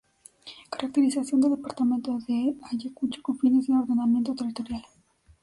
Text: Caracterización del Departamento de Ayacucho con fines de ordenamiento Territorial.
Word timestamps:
Caracterización 0.71 1.41
del 1.41 1.51
Departamento 1.51 2.17
de 2.27 2.55
Ayacucho 2.71 3.21
con 3.21 3.37
fines 3.37 3.67
de 3.67 3.73
ordenamiento 3.75 4.33
Territorial. 4.33 4.83